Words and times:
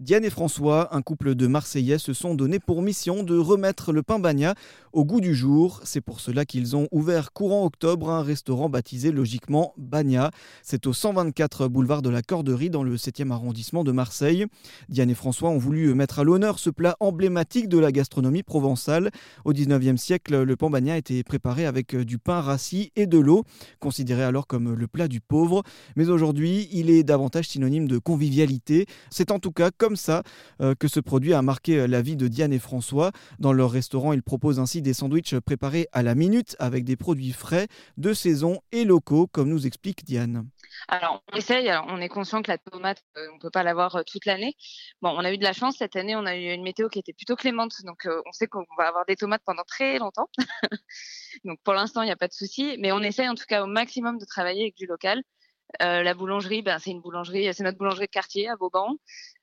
Diane 0.00 0.24
et 0.24 0.30
François, 0.30 0.92
un 0.92 1.02
couple 1.02 1.36
de 1.36 1.46
Marseillais, 1.46 1.98
se 1.98 2.14
sont 2.14 2.34
donnés 2.34 2.58
pour 2.58 2.82
mission 2.82 3.22
de 3.22 3.38
remettre 3.38 3.92
le 3.92 4.02
pain 4.02 4.18
bagna 4.18 4.56
au 4.92 5.04
goût 5.04 5.20
du 5.20 5.36
jour. 5.36 5.80
C'est 5.84 6.00
pour 6.00 6.18
cela 6.18 6.44
qu'ils 6.44 6.74
ont 6.74 6.88
ouvert 6.90 7.32
courant 7.32 7.64
octobre 7.64 8.10
un 8.10 8.24
restaurant 8.24 8.68
baptisé 8.68 9.12
logiquement 9.12 9.72
Bagna. 9.76 10.32
C'est 10.64 10.88
au 10.88 10.92
124 10.92 11.68
boulevard 11.68 12.02
de 12.02 12.10
la 12.10 12.22
Corderie 12.22 12.70
dans 12.70 12.82
le 12.82 12.96
7e 12.96 13.30
arrondissement 13.30 13.84
de 13.84 13.92
Marseille. 13.92 14.46
Diane 14.88 15.10
et 15.10 15.14
François 15.14 15.50
ont 15.50 15.58
voulu 15.58 15.94
mettre 15.94 16.18
à 16.18 16.24
l'honneur 16.24 16.58
ce 16.58 16.70
plat 16.70 16.96
emblématique 16.98 17.68
de 17.68 17.78
la 17.78 17.92
gastronomie 17.92 18.42
provençale. 18.42 19.12
Au 19.44 19.52
19e 19.52 19.96
siècle, 19.96 20.42
le 20.42 20.56
pain 20.56 20.70
bagna 20.70 20.96
était 20.96 21.22
préparé 21.22 21.66
avec 21.66 21.94
du 21.94 22.18
pain 22.18 22.40
rassis 22.40 22.90
et 22.96 23.06
de 23.06 23.18
l'eau, 23.18 23.44
considéré 23.78 24.24
alors 24.24 24.48
comme 24.48 24.74
le 24.74 24.86
plat 24.88 25.06
du 25.06 25.20
pauvre. 25.20 25.62
Mais 25.94 26.08
aujourd'hui, 26.08 26.68
il 26.72 26.90
est 26.90 27.04
davantage 27.04 27.46
synonyme 27.46 27.86
de 27.86 27.98
convivialité. 27.98 28.86
C'est 29.10 29.30
en 29.30 29.38
tout 29.38 29.52
cas 29.52 29.70
comme 29.84 29.96
ça 29.96 30.22
euh, 30.62 30.74
que 30.74 30.88
ce 30.88 30.98
produit 30.98 31.34
a 31.34 31.42
marqué 31.42 31.80
euh, 31.80 31.86
la 31.86 32.00
vie 32.00 32.16
de 32.16 32.26
Diane 32.26 32.54
et 32.54 32.58
François. 32.58 33.12
Dans 33.38 33.52
leur 33.52 33.70
restaurant, 33.70 34.14
ils 34.14 34.22
proposent 34.22 34.58
ainsi 34.58 34.80
des 34.80 34.94
sandwichs 34.94 35.38
préparés 35.40 35.88
à 35.92 36.02
la 36.02 36.14
minute 36.14 36.56
avec 36.58 36.84
des 36.84 36.96
produits 36.96 37.32
frais, 37.32 37.68
de 37.98 38.14
saison 38.14 38.62
et 38.72 38.86
locaux, 38.86 39.26
comme 39.26 39.50
nous 39.50 39.66
explique 39.66 40.02
Diane. 40.06 40.48
Alors, 40.88 41.22
on 41.30 41.36
essaye. 41.36 41.70
on 41.86 42.00
est 42.00 42.08
conscient 42.08 42.40
que 42.40 42.50
la 42.50 42.56
tomate, 42.56 43.04
euh, 43.18 43.26
on 43.32 43.34
ne 43.34 43.40
peut 43.40 43.50
pas 43.50 43.62
l'avoir 43.62 44.02
toute 44.06 44.24
l'année. 44.24 44.56
Bon, 45.02 45.10
on 45.10 45.22
a 45.22 45.30
eu 45.30 45.36
de 45.36 45.44
la 45.44 45.52
chance. 45.52 45.76
Cette 45.76 45.96
année, 45.96 46.16
on 46.16 46.24
a 46.24 46.34
eu 46.34 46.54
une 46.54 46.62
météo 46.62 46.88
qui 46.88 46.98
était 46.98 47.12
plutôt 47.12 47.36
clémente. 47.36 47.74
Donc, 47.84 48.08
on 48.08 48.32
sait 48.32 48.46
qu'on 48.46 48.64
va 48.78 48.88
avoir 48.88 49.04
des 49.04 49.16
tomates 49.16 49.42
pendant 49.44 49.64
très 49.64 49.98
longtemps. 49.98 50.30
donc, 51.44 51.58
pour 51.62 51.74
l'instant, 51.74 52.00
il 52.00 52.06
n'y 52.06 52.12
a 52.12 52.16
pas 52.16 52.28
de 52.28 52.32
souci. 52.32 52.76
Mais 52.78 52.90
on 52.90 53.00
essaye 53.00 53.28
en 53.28 53.34
tout 53.34 53.44
cas 53.46 53.62
au 53.62 53.66
maximum 53.66 54.16
de 54.16 54.24
travailler 54.24 54.62
avec 54.62 54.78
du 54.78 54.86
local. 54.86 55.22
La 55.80 56.14
boulangerie, 56.14 56.62
ben, 56.62 56.78
c'est 56.78 56.90
une 56.90 57.00
boulangerie, 57.00 57.52
c'est 57.52 57.64
notre 57.64 57.78
boulangerie 57.78 58.06
de 58.06 58.10
quartier 58.10 58.48
à 58.48 58.56
Vauban. 58.56 58.96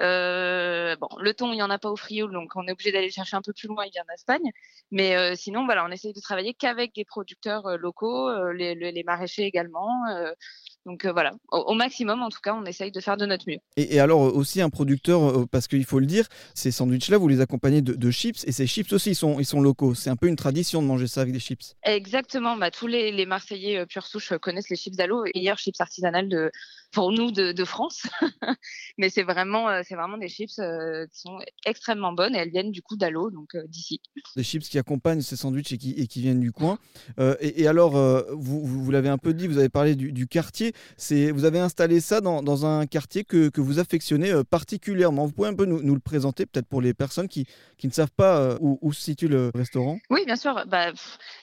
Euh, 0.00 0.96
bon, 0.96 1.08
le 1.20 1.34
thon, 1.34 1.52
il 1.52 1.56
n'y 1.56 1.62
en 1.62 1.70
a 1.70 1.78
pas 1.78 1.90
au 1.90 1.96
Frioul, 1.96 2.32
donc 2.32 2.52
on 2.56 2.66
est 2.66 2.72
obligé 2.72 2.90
d'aller 2.92 3.10
chercher 3.10 3.36
un 3.36 3.42
peu 3.42 3.52
plus 3.52 3.68
loin, 3.68 3.84
il 3.84 3.90
vient 3.92 4.04
d'Espagne. 4.08 4.50
Mais 4.90 5.16
euh, 5.16 5.34
sinon, 5.36 5.64
voilà, 5.64 5.84
on 5.84 5.90
essaye 5.90 6.12
de 6.12 6.20
travailler 6.20 6.54
qu'avec 6.54 6.94
des 6.94 7.04
producteurs 7.04 7.66
euh, 7.66 7.76
locaux, 7.76 8.30
les, 8.52 8.74
les, 8.74 9.04
maraîchers 9.04 9.44
également. 9.44 9.88
Donc 10.86 11.06
voilà, 11.06 11.32
au, 11.50 11.74
maximum, 11.74 12.22
en 12.22 12.28
tout 12.28 12.40
cas, 12.42 12.54
on 12.54 12.64
essaye 12.66 12.90
de 12.92 13.00
faire 13.00 13.16
de 13.16 13.26
notre 13.26 13.48
mieux. 13.48 13.58
Et, 13.76 14.00
alors 14.00 14.20
aussi 14.20 14.60
un 14.60 14.70
producteur, 14.70 15.48
parce 15.48 15.66
qu'il 15.66 15.84
faut 15.84 15.98
le 15.98 16.06
dire, 16.06 16.26
ces 16.54 16.70
sandwichs-là, 16.70 17.18
vous 17.18 17.28
les 17.28 17.40
accompagnez 17.40 17.82
de, 17.82 18.10
chips, 18.10 18.44
et 18.46 18.52
ces 18.52 18.66
chips 18.66 18.92
aussi, 18.92 19.10
ils 19.10 19.14
sont, 19.14 19.40
ils 19.40 19.46
sont 19.46 19.60
locaux. 19.60 19.94
C'est 19.94 20.10
un 20.10 20.16
peu 20.16 20.26
une 20.26 20.36
tradition 20.36 20.82
de 20.82 20.86
manger 20.86 21.06
ça 21.06 21.22
avec 21.22 21.32
des 21.32 21.40
chips. 21.40 21.74
Exactement, 21.84 22.56
bah, 22.56 22.70
tous 22.70 22.86
les, 22.86 23.12
les 23.12 23.26
Marseillais 23.26 23.86
pure 23.86 24.06
souche 24.06 24.32
connaissent 24.40 24.68
les 24.68 24.76
chips 24.76 24.96
d'Alo, 24.96 25.24
hier 25.34 25.56
chips 25.58 25.80
artisanales 25.80 26.28
de, 26.28 26.50
pour 26.94 27.12
nous 27.12 27.30
de, 27.30 27.52
de 27.52 27.64
France. 27.64 28.06
Mais 28.98 29.10
c'est 29.10 29.22
vraiment 29.22 29.68
c'est 29.82 29.94
vraiment 29.94 30.18
des 30.18 30.28
chips 30.28 30.58
euh, 30.58 31.06
qui 31.06 31.20
sont 31.20 31.38
extrêmement 31.64 32.12
bonnes 32.12 32.34
et 32.34 32.38
elles 32.38 32.50
viennent 32.50 32.70
du 32.70 32.82
coup 32.82 32.96
d'Allo, 32.96 33.30
donc 33.30 33.54
euh, 33.54 33.64
d'ici. 33.66 34.00
Des 34.36 34.42
chips 34.42 34.68
qui 34.68 34.78
accompagnent 34.78 35.20
ces 35.20 35.36
sandwichs 35.36 35.72
et 35.72 35.78
qui, 35.78 35.92
et 35.92 36.06
qui 36.06 36.20
viennent 36.20 36.40
du 36.40 36.52
coin. 36.52 36.78
Euh, 37.18 37.36
et, 37.40 37.66
alors, 37.66 37.92
vous, 38.32 38.64
vous, 38.64 38.90
l'avez 38.90 39.08
un 39.08 39.18
peu 39.18 39.34
dit, 39.34 39.46
vous 39.46 39.58
avez 39.58 39.68
parlé 39.68 39.94
du, 39.94 40.26
quartier. 40.26 40.72
C'est, 40.96 41.30
vous 41.30 41.44
avez 41.44 41.58
installé 41.58 42.00
ça 42.00 42.20
dans, 42.20 42.42
dans 42.42 42.66
un 42.66 42.86
quartier 42.86 43.24
que, 43.24 43.48
que, 43.48 43.60
vous 43.60 43.78
affectionnez 43.78 44.32
particulièrement. 44.50 45.26
Vous 45.26 45.32
pouvez 45.32 45.48
un 45.48 45.54
peu 45.54 45.64
nous, 45.64 45.82
nous 45.82 45.94
le 45.94 46.00
présenter, 46.00 46.46
peut-être 46.46 46.66
pour 46.66 46.80
les 46.80 46.94
personnes 46.94 47.28
qui, 47.28 47.46
qui 47.78 47.86
ne 47.86 47.92
savent 47.92 48.12
pas 48.16 48.56
où, 48.60 48.78
où, 48.80 48.92
se 48.92 49.00
situe 49.00 49.28
le 49.28 49.50
restaurant? 49.54 49.98
Oui, 50.10 50.24
bien 50.26 50.36
sûr. 50.36 50.64
Bah, 50.66 50.92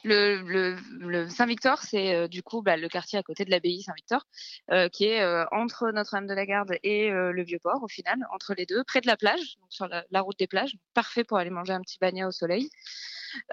le, 0.04 0.42
le, 0.42 0.76
le 1.00 1.30
Saint-Victor, 1.30 1.82
c'est 1.82 2.28
du 2.28 2.44
coup 2.44 2.62
bah, 2.62 2.78
le 2.78 2.88
quartier 2.90 3.20
à 3.20 3.24
côté 3.24 3.46
de 3.46 3.52
l'abbaye 3.52 3.82
Saint-Victor, 3.84 4.26
qui 4.92 5.06
est 5.06 5.41
entre 5.52 5.92
Notre-Dame-de-la-Garde 5.92 6.76
et 6.84 7.10
le 7.10 7.44
Vieux-Port, 7.44 7.84
au 7.84 7.88
final 7.88 8.26
entre 8.34 8.54
les 8.56 8.66
deux, 8.66 8.84
près 8.84 9.02
de 9.02 9.08
la 9.08 9.18
plage, 9.18 9.58
sur 9.70 9.88
la, 9.88 10.22
route 10.22 10.38
des 10.38 10.48
plages, 10.48 10.76
parfait 10.94 11.24
pour 11.24 11.38
aller 11.38 11.50
manger 11.50 11.74
un 11.74 11.82
petit 11.82 11.98
bagnat 12.00 12.28
au 12.28 12.32
soleil. 12.32 12.70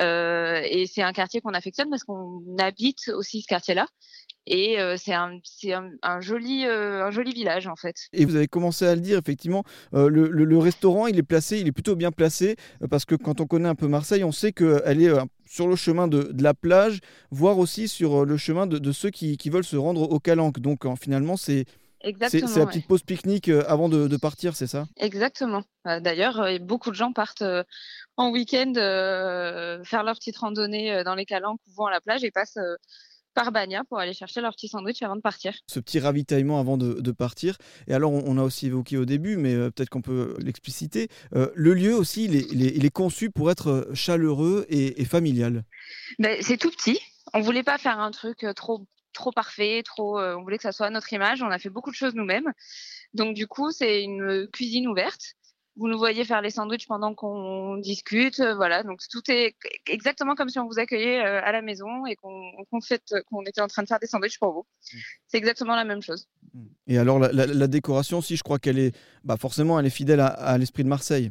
Euh, 0.01 0.61
et 0.65 0.87
c'est 0.87 1.03
un 1.03 1.13
quartier 1.13 1.41
qu'on 1.41 1.55
affectionne 1.55 1.91
parce 1.91 2.05
qu'on 2.05 2.43
habite 2.59 3.09
aussi 3.09 3.43
ce 3.43 3.47
quartier-là. 3.47 3.87
Et 4.51 4.81
euh, 4.81 4.97
c'est 4.97 5.13
un, 5.13 5.39
un, 6.03 6.21
joli, 6.23 6.65
euh, 6.65 7.05
un 7.05 7.11
joli 7.11 7.35
village 7.35 7.67
en 7.67 7.77
fait. 7.77 8.09
Et 8.15 8.25
vous 8.25 8.35
avez 8.35 8.49
commencé 8.49 8.87
à 8.87 8.95
le 8.95 9.03
dire, 9.03 9.19
effectivement, 9.19 9.63
le, 9.93 10.59
restaurant, 10.59 11.07
il 11.07 11.19
est 11.19 11.23
placé, 11.23 11.61
il 11.61 11.69
est 11.69 11.73
plutôt 11.73 11.97
bien 11.97 12.11
placé, 12.11 12.57
parce 12.91 13.05
que 13.05 13.15
quand 13.15 13.43
on 13.43 13.47
connaît 13.47 13.69
un 13.69 13.75
peu 13.75 13.89
Marseille, 13.89 14.25
on 14.25 14.33
sait 14.33 14.53
qu'elle 14.53 15.03
est 15.03 15.13
sur 15.45 15.69
le 15.69 15.77
chemin 15.77 16.09
de, 16.09 16.23
de, 16.33 16.43
la 16.43 16.55
plage, 16.55 17.01
voire 17.31 17.59
aussi 17.59 17.89
sur 17.89 18.25
le 18.25 18.37
chemin 18.39 18.67
de, 18.67 18.79
de 18.79 18.93
ceux 18.93 19.11
qui, 19.11 19.37
qui, 19.37 19.51
veulent 19.51 19.65
se 19.65 19.77
rendre 19.77 20.11
au 20.11 20.19
Calanque. 20.19 20.61
Donc 20.61 20.87
finalement, 20.99 21.37
c'est 21.37 21.67
c'est 22.03 22.57
la 22.57 22.67
petite 22.67 22.87
pause 22.87 23.03
pique-nique 23.03 23.49
euh, 23.49 23.65
avant 23.67 23.89
de, 23.89 24.17
partir, 24.17 24.57
c'est 24.57 24.67
ça? 24.67 24.87
Exactement. 24.97 25.63
Euh, 25.87 26.01
d'ailleurs, 26.01 26.41
euh, 26.41 26.59
beaucoup 26.59 26.91
de 26.91 26.95
gens 26.95 27.13
partent 27.13 27.45
en 28.17 28.31
week-end 28.31 28.73
faire 29.85 30.03
leur 30.03 30.17
petite 30.17 30.37
randonnée 30.37 31.03
dans 31.05 31.15
les 31.15 31.25
calanques 31.25 31.61
ou 31.67 31.73
vont 31.77 31.87
à 31.87 31.91
la 31.91 32.01
plage 32.01 32.25
et 32.25 32.31
passent 32.31 32.59
par 33.35 33.53
Bagna 33.53 33.85
pour 33.85 33.99
aller 33.99 34.13
chercher 34.13 34.41
leur 34.41 34.55
petit 34.55 34.69
sandwich 34.69 35.03
avant 35.03 35.15
de 35.15 35.21
partir. 35.21 35.55
Ce 35.69 35.79
petit 35.79 36.01
ravitaillement 36.01 36.59
avant 36.59 36.77
de, 36.77 37.13
partir. 37.13 37.57
Et 37.87 37.95
alors, 37.95 38.13
on, 38.13 38.39
a 38.39 38.43
aussi 38.43 38.67
évoqué 38.67 38.97
au 38.97 39.05
début, 39.05 39.37
mais 39.37 39.55
peut-être 39.71 39.89
qu'on 39.89 40.03
peut 40.03 40.35
l'expliciter, 40.41 41.09
le 41.33 41.75
lieu 41.75 41.95
aussi, 41.95 42.25
il 42.25 42.85
est, 42.85 42.91
conçu 42.91 43.31
pour 43.31 43.51
être 43.51 43.89
chaleureux 43.95 44.67
et, 44.69 45.05
familial. 45.05 45.63
Ben, 46.19 46.39
c'est 46.43 46.57
tout 46.57 46.71
petit. 46.71 46.99
On 47.35 47.41
voulait 47.41 47.63
pas 47.63 47.79
faire 47.79 48.01
un 48.01 48.11
truc 48.11 48.45
trop 48.57 48.85
trop 49.13 49.33
parfait, 49.33 49.83
trop. 49.85 50.19
Euh, 50.19 50.37
on 50.37 50.43
voulait 50.43 50.57
que 50.57 50.63
ça 50.63 50.73
soit 50.73 50.87
à 50.87 50.91
notre 50.91 51.13
image. 51.13 51.43
On 51.43 51.51
a 51.51 51.59
fait 51.59 51.71
beaucoup 51.71 51.91
de 51.91 51.97
choses 51.97 52.15
nous-mêmes. 52.15 52.53
Donc 53.15 53.35
du 53.35 53.47
coup, 53.47 53.71
c'est 53.71 54.03
une 54.03 54.49
cuisine 54.53 54.89
ouverte. 54.89 55.35
Vous 55.77 55.87
nous 55.87 55.99
voyez 55.99 56.25
faire 56.25 56.43
les 56.43 56.51
sandwichs 56.51 56.89
pendant 56.89 57.15
qu'on 57.15 57.77
discute, 57.77 58.41
euh, 58.41 58.57
voilà. 58.57 58.83
Donc 58.83 59.01
tout 59.11 59.23
est 59.31 59.55
exactement 59.87 60.35
comme 60.35 60.49
si 60.49 60.59
on 60.59 60.67
vous 60.67 60.81
accueillait 60.81 61.25
euh, 61.25 61.41
à 61.45 61.53
la 61.53 61.63
maison 61.63 62.05
et 62.05 62.17
qu'on 62.17 62.81
fait, 62.81 63.15
qu'on 63.31 63.43
était 63.43 63.61
en 63.61 63.69
train 63.69 63.85
de 63.85 63.89
faire 63.89 64.01
des 64.01 64.09
sandwichs 64.09 64.41
pour 64.41 64.53
vous. 64.53 64.67
Mmh. 64.93 64.99
C'est 65.29 65.39
exactement 65.39 65.77
la 65.77 65.85
même 65.85 66.03
chose. 66.03 66.27
Et 66.89 66.99
alors 66.99 67.21
la, 67.21 67.67
décoration, 67.69 68.21
si 68.21 68.37
je 68.37 68.43
crois 68.43 68.59
qu'elle 68.59 68.79
est, 68.79 68.97
bah 69.23 69.37
forcément, 69.37 69.79
elle 69.79 69.87
est 69.87 69.91
fidèle 69.91 70.21
à 70.21 70.59
l'esprit 70.59 70.83
de 70.83 70.89
Marseille. 70.89 71.31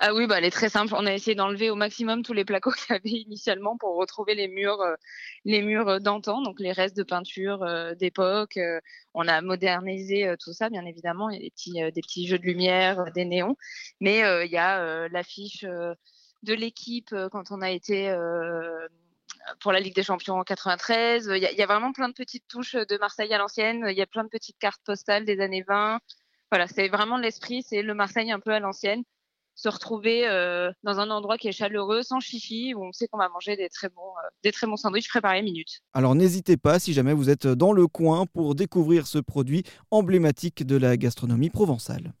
Ah 0.00 0.14
oui, 0.14 0.28
bah, 0.28 0.38
elle 0.38 0.44
est 0.44 0.50
très 0.50 0.68
simple. 0.68 0.94
On 0.96 1.06
a 1.06 1.12
essayé 1.12 1.34
d'enlever 1.34 1.70
au 1.70 1.74
maximum 1.74 2.22
tous 2.22 2.32
les 2.32 2.44
placos 2.44 2.74
qu'il 2.76 2.94
y 2.94 2.96
avait 2.96 3.22
initialement 3.22 3.76
pour 3.76 3.96
retrouver 3.96 4.34
les 4.36 4.46
murs, 4.46 4.80
euh, 4.80 4.94
les 5.44 5.60
murs 5.60 5.88
euh, 5.88 5.98
d'antan, 5.98 6.40
donc 6.40 6.60
les 6.60 6.70
restes 6.70 6.96
de 6.96 7.02
peinture 7.02 7.64
euh, 7.64 7.94
d'époque. 7.94 8.58
on 9.14 9.26
a 9.26 9.40
modernisé 9.40 10.34
tout 10.38 10.52
ça, 10.52 10.70
bien 10.70 10.84
évidemment. 10.86 11.30
Il 11.30 11.50
y 11.66 11.82
a 11.82 11.90
des 11.90 12.00
petits, 12.00 12.28
jeux 12.28 12.38
de 12.38 12.44
lumière, 12.44 13.10
des 13.12 13.24
néons. 13.24 13.56
Mais 14.00 14.18
il 14.46 14.50
y 14.52 14.56
a 14.56 15.08
l'affiche 15.08 15.64
de 15.64 16.54
l'équipe 16.54 17.14
quand 17.32 17.50
on 17.50 17.60
a 17.60 17.70
été 17.70 18.14
pour 19.60 19.72
la 19.72 19.80
Ligue 19.80 19.94
des 19.94 20.02
Champions 20.02 20.38
en 20.38 20.44
93. 20.44 21.30
Il 21.34 21.38
y, 21.38 21.56
y, 21.56 21.62
a 21.62 21.66
vraiment 21.66 21.92
plein 21.92 22.08
de 22.08 22.14
petites 22.14 22.46
touches 22.48 22.74
de 22.74 22.98
Marseille 22.98 23.32
à 23.34 23.38
l'ancienne. 23.38 23.86
Il 23.88 23.96
y 23.96 24.02
a 24.02 24.06
plein 24.06 24.24
de 24.24 24.28
petites 24.28 24.58
cartes 24.58 24.82
postales 24.84 25.24
des 25.24 25.40
années 25.40 25.64
20. 25.66 26.00
Voilà, 26.50 26.66
c'est 26.68 26.88
vraiment 26.88 27.16
l'esprit, 27.18 27.62
c'est 27.62 27.82
le 27.82 27.94
Marseille 27.94 28.30
un 28.30 28.40
peu 28.40 28.52
à 28.52 28.60
l'ancienne 28.60 29.02
se 29.58 29.68
retrouver 29.68 30.26
euh, 30.28 30.70
dans 30.84 31.00
un 31.00 31.10
endroit 31.10 31.36
qui 31.36 31.48
est 31.48 31.52
chaleureux, 31.52 32.02
sans 32.02 32.20
chichi, 32.20 32.74
où 32.74 32.84
on 32.84 32.92
sait 32.92 33.08
qu'on 33.08 33.18
va 33.18 33.28
manger 33.28 33.56
des 33.56 33.68
très 33.68 33.88
bons, 33.88 34.12
euh, 34.24 34.28
des 34.44 34.52
très 34.52 34.68
bons 34.68 34.76
sandwichs 34.76 35.08
préparés 35.08 35.42
minutes. 35.42 35.80
Alors 35.94 36.14
n'hésitez 36.14 36.56
pas, 36.56 36.78
si 36.78 36.92
jamais 36.92 37.12
vous 37.12 37.28
êtes 37.28 37.48
dans 37.48 37.72
le 37.72 37.88
coin, 37.88 38.24
pour 38.24 38.54
découvrir 38.54 39.08
ce 39.08 39.18
produit 39.18 39.64
emblématique 39.90 40.64
de 40.64 40.76
la 40.76 40.96
gastronomie 40.96 41.50
provençale. 41.50 42.12